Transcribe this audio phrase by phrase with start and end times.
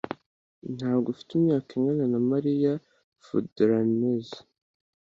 [0.75, 2.71] Ntabwo afite imyaka ingana na Mariya
[3.25, 4.31] FeuDRenais